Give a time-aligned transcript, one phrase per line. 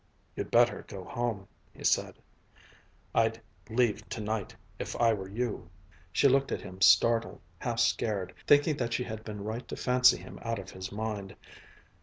[0.35, 2.15] "You'd better go home," he said.
[3.13, 5.69] "I'd leave tonight, if I were you."
[6.11, 10.17] She looked at him startled, half scared, thinking that she had been right to fancy
[10.17, 11.35] him out of his mind.